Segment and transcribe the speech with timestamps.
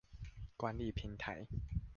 [0.57, 1.45] 管理平台